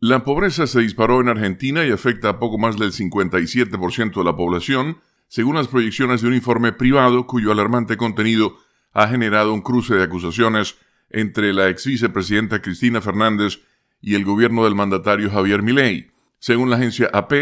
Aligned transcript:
La 0.00 0.22
pobreza 0.22 0.68
se 0.68 0.80
disparó 0.80 1.20
en 1.20 1.28
Argentina 1.28 1.84
y 1.84 1.90
afecta 1.90 2.28
a 2.28 2.38
poco 2.38 2.56
más 2.56 2.78
del 2.78 2.92
57% 2.92 4.14
de 4.14 4.24
la 4.24 4.36
población, 4.36 4.98
según 5.26 5.56
las 5.56 5.66
proyecciones 5.66 6.22
de 6.22 6.28
un 6.28 6.34
informe 6.34 6.72
privado 6.72 7.26
cuyo 7.26 7.50
alarmante 7.50 7.96
contenido 7.96 8.54
ha 8.92 9.08
generado 9.08 9.52
un 9.52 9.60
cruce 9.60 9.96
de 9.96 10.04
acusaciones 10.04 10.76
entre 11.10 11.52
la 11.52 11.68
ex 11.68 11.84
vicepresidenta 11.84 12.62
Cristina 12.62 13.00
Fernández 13.00 13.58
y 14.00 14.14
el 14.14 14.24
gobierno 14.24 14.62
del 14.64 14.76
mandatario 14.76 15.30
Javier 15.32 15.62
Milei. 15.62 16.12
Según 16.38 16.70
la 16.70 16.76
agencia 16.76 17.10
AP, 17.12 17.32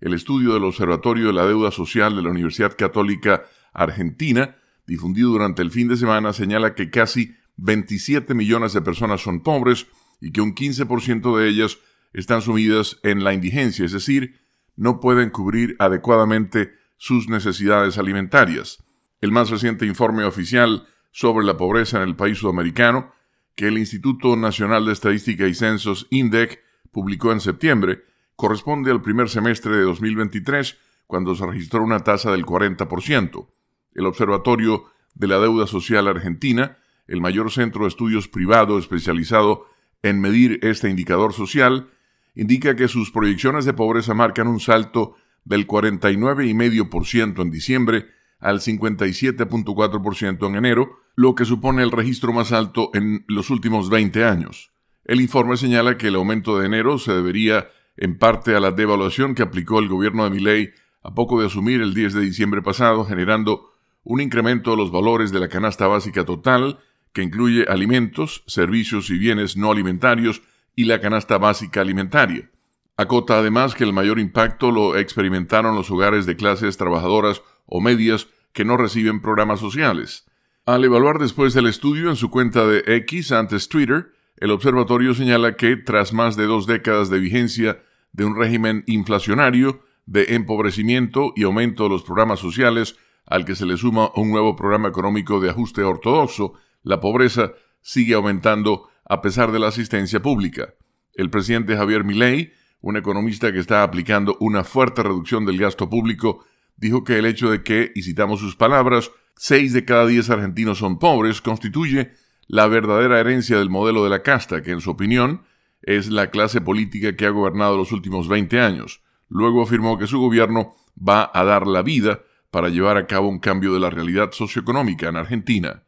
el 0.00 0.12
estudio 0.12 0.52
del 0.52 0.64
Observatorio 0.64 1.28
de 1.28 1.32
la 1.32 1.46
Deuda 1.46 1.70
Social 1.70 2.14
de 2.14 2.22
la 2.22 2.28
Universidad 2.28 2.76
Católica 2.76 3.44
Argentina, 3.72 4.56
difundido 4.86 5.30
durante 5.30 5.62
el 5.62 5.70
fin 5.70 5.88
de 5.88 5.96
semana, 5.96 6.34
señala 6.34 6.74
que 6.74 6.90
casi 6.90 7.34
27 7.56 8.34
millones 8.34 8.74
de 8.74 8.82
personas 8.82 9.22
son 9.22 9.42
pobres 9.42 9.86
y 10.20 10.30
que 10.30 10.42
un 10.42 10.54
15% 10.54 11.38
de 11.38 11.48
ellas 11.48 11.78
están 12.12 12.42
sumidas 12.42 12.98
en 13.02 13.24
la 13.24 13.32
indigencia, 13.32 13.84
es 13.84 13.92
decir, 13.92 14.40
no 14.76 15.00
pueden 15.00 15.30
cubrir 15.30 15.76
adecuadamente 15.78 16.74
sus 16.96 17.28
necesidades 17.28 17.98
alimentarias. 17.98 18.82
El 19.20 19.32
más 19.32 19.50
reciente 19.50 19.86
informe 19.86 20.24
oficial 20.24 20.86
sobre 21.10 21.44
la 21.44 21.56
pobreza 21.56 22.02
en 22.02 22.08
el 22.08 22.16
país 22.16 22.38
sudamericano, 22.38 23.12
que 23.54 23.68
el 23.68 23.78
Instituto 23.78 24.36
Nacional 24.36 24.86
de 24.86 24.92
Estadística 24.92 25.46
y 25.46 25.54
Censos 25.54 26.06
INDEC 26.10 26.62
publicó 26.90 27.32
en 27.32 27.40
septiembre, 27.40 28.04
corresponde 28.36 28.90
al 28.90 29.02
primer 29.02 29.28
semestre 29.28 29.76
de 29.76 29.82
2023, 29.82 30.78
cuando 31.06 31.34
se 31.34 31.46
registró 31.46 31.82
una 31.82 32.00
tasa 32.00 32.32
del 32.32 32.46
40%. 32.46 33.48
El 33.94 34.06
Observatorio 34.06 34.84
de 35.14 35.28
la 35.28 35.38
Deuda 35.38 35.66
Social 35.66 36.08
Argentina, 36.08 36.78
el 37.06 37.20
mayor 37.20 37.50
centro 37.50 37.82
de 37.82 37.88
estudios 37.88 38.28
privado 38.28 38.78
especializado 38.78 39.66
en 40.02 40.20
medir 40.20 40.58
este 40.62 40.88
indicador 40.88 41.32
social, 41.32 41.90
indica 42.34 42.76
que 42.76 42.88
sus 42.88 43.10
proyecciones 43.10 43.64
de 43.64 43.74
pobreza 43.74 44.14
marcan 44.14 44.48
un 44.48 44.60
salto 44.60 45.16
del 45.44 45.66
49,5% 45.66 47.42
en 47.42 47.50
diciembre 47.50 48.06
al 48.38 48.60
57.4% 48.60 50.48
en 50.48 50.54
enero, 50.56 50.98
lo 51.14 51.34
que 51.34 51.44
supone 51.44 51.82
el 51.82 51.90
registro 51.90 52.32
más 52.32 52.52
alto 52.52 52.90
en 52.94 53.24
los 53.28 53.50
últimos 53.50 53.90
20 53.90 54.24
años. 54.24 54.72
El 55.04 55.20
informe 55.20 55.56
señala 55.56 55.96
que 55.96 56.08
el 56.08 56.14
aumento 56.16 56.58
de 56.58 56.66
enero 56.66 56.98
se 56.98 57.12
debería 57.12 57.68
en 57.96 58.18
parte 58.18 58.54
a 58.54 58.60
la 58.60 58.70
devaluación 58.70 59.34
que 59.34 59.42
aplicó 59.42 59.78
el 59.78 59.88
gobierno 59.88 60.24
de 60.24 60.30
Milei 60.30 60.70
a 61.02 61.14
poco 61.14 61.40
de 61.40 61.46
asumir 61.46 61.80
el 61.80 61.94
10 61.94 62.14
de 62.14 62.20
diciembre 62.20 62.62
pasado, 62.62 63.04
generando 63.04 63.70
un 64.04 64.20
incremento 64.20 64.72
de 64.72 64.76
los 64.76 64.90
valores 64.90 65.32
de 65.32 65.40
la 65.40 65.48
canasta 65.48 65.86
básica 65.86 66.24
total, 66.24 66.78
que 67.12 67.22
incluye 67.22 67.64
alimentos, 67.68 68.42
servicios 68.46 69.10
y 69.10 69.18
bienes 69.18 69.56
no 69.56 69.70
alimentarios 69.70 70.42
y 70.74 70.84
la 70.84 71.00
canasta 71.00 71.38
básica 71.38 71.80
alimentaria. 71.80 72.50
Acota 72.96 73.38
además 73.38 73.74
que 73.74 73.84
el 73.84 73.92
mayor 73.92 74.18
impacto 74.18 74.70
lo 74.70 74.96
experimentaron 74.96 75.74
los 75.74 75.90
hogares 75.90 76.26
de 76.26 76.36
clases 76.36 76.76
trabajadoras 76.76 77.42
o 77.66 77.80
medias 77.80 78.28
que 78.52 78.64
no 78.64 78.76
reciben 78.76 79.22
programas 79.22 79.60
sociales. 79.60 80.26
Al 80.66 80.84
evaluar 80.84 81.18
después 81.18 81.54
del 81.54 81.66
estudio 81.66 82.10
en 82.10 82.16
su 82.16 82.30
cuenta 82.30 82.66
de 82.66 82.84
X 82.98 83.32
antes 83.32 83.68
Twitter, 83.68 84.12
el 84.36 84.50
observatorio 84.50 85.14
señala 85.14 85.56
que 85.56 85.76
tras 85.76 86.12
más 86.12 86.36
de 86.36 86.46
dos 86.46 86.66
décadas 86.66 87.10
de 87.10 87.18
vigencia 87.18 87.82
de 88.12 88.24
un 88.24 88.36
régimen 88.36 88.84
inflacionario, 88.86 89.82
de 90.06 90.34
empobrecimiento 90.34 91.32
y 91.34 91.44
aumento 91.44 91.84
de 91.84 91.90
los 91.90 92.02
programas 92.02 92.40
sociales, 92.40 92.96
al 93.26 93.44
que 93.44 93.54
se 93.54 93.66
le 93.66 93.76
suma 93.76 94.10
un 94.14 94.30
nuevo 94.30 94.54
programa 94.54 94.88
económico 94.88 95.40
de 95.40 95.50
ajuste 95.50 95.82
ortodoxo, 95.82 96.54
la 96.82 97.00
pobreza 97.00 97.52
sigue 97.80 98.14
aumentando 98.14 98.88
a 99.12 99.20
pesar 99.20 99.52
de 99.52 99.58
la 99.58 99.68
asistencia 99.68 100.22
pública. 100.22 100.72
El 101.12 101.28
presidente 101.28 101.76
Javier 101.76 102.02
Milei, 102.02 102.54
un 102.80 102.96
economista 102.96 103.52
que 103.52 103.58
está 103.58 103.82
aplicando 103.82 104.38
una 104.40 104.64
fuerte 104.64 105.02
reducción 105.02 105.44
del 105.44 105.58
gasto 105.58 105.90
público, 105.90 106.46
dijo 106.78 107.04
que 107.04 107.18
el 107.18 107.26
hecho 107.26 107.50
de 107.50 107.62
que, 107.62 107.92
y 107.94 108.04
citamos 108.04 108.40
sus 108.40 108.56
palabras, 108.56 109.10
seis 109.36 109.74
de 109.74 109.84
cada 109.84 110.06
diez 110.06 110.30
argentinos 110.30 110.78
son 110.78 110.98
pobres, 110.98 111.42
constituye 111.42 112.12
la 112.46 112.66
verdadera 112.68 113.20
herencia 113.20 113.58
del 113.58 113.68
modelo 113.68 114.02
de 114.02 114.08
la 114.08 114.22
casta, 114.22 114.62
que 114.62 114.70
en 114.70 114.80
su 114.80 114.92
opinión 114.92 115.42
es 115.82 116.08
la 116.08 116.30
clase 116.30 116.62
política 116.62 117.14
que 117.14 117.26
ha 117.26 117.30
gobernado 117.30 117.76
los 117.76 117.92
últimos 117.92 118.28
20 118.28 118.60
años. 118.60 119.02
Luego 119.28 119.62
afirmó 119.62 119.98
que 119.98 120.06
su 120.06 120.20
gobierno 120.20 120.74
va 120.96 121.30
a 121.34 121.44
dar 121.44 121.66
la 121.66 121.82
vida 121.82 122.22
para 122.50 122.70
llevar 122.70 122.96
a 122.96 123.06
cabo 123.06 123.28
un 123.28 123.40
cambio 123.40 123.74
de 123.74 123.80
la 123.80 123.90
realidad 123.90 124.32
socioeconómica 124.32 125.10
en 125.10 125.16
Argentina. 125.16 125.82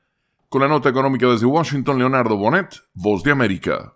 Con 0.55 0.61
la 0.63 0.69
nota 0.69 0.89
económica 0.89 1.27
desde 1.27 1.47
Washington, 1.47 1.99
Leonardo 1.99 2.37
Bonet, 2.37 2.81
Voz 2.95 3.25
de 3.25 3.33
América. 3.33 3.93